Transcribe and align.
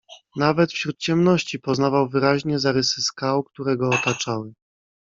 "Nawet 0.35 0.71
wśród 0.71 0.97
ciemności 0.97 1.59
poznawał 1.59 2.09
wyraźnie 2.09 2.59
zarysy 2.59 3.01
skał, 3.01 3.43
które 3.43 3.77
go 3.77 3.89
otaczały." 3.89 4.53